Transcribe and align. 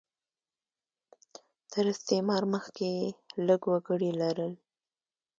تر 1.71 1.85
استعمار 1.93 2.43
مخکې 2.53 2.87
یې 2.97 3.07
لږ 3.47 3.61
وګړي 3.71 4.11
لرل. 4.21 4.53